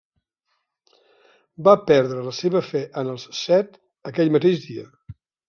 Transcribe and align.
Va 1.67 1.75
perdre 1.91 2.23
la 2.29 2.33
seva 2.39 2.63
fe 2.71 2.81
en 3.03 3.13
els 3.13 3.27
Set 3.41 3.79
aquest 4.13 4.35
mateix 4.39 4.65
dia. 4.67 4.89